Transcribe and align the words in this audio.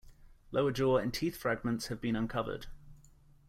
Lower 0.51 0.71
jaw 0.71 0.97
and 0.97 1.13
teeth 1.13 1.37
fragments 1.37 1.89
have 1.89 2.01
been 2.01 2.15
uncovered. 2.15 2.65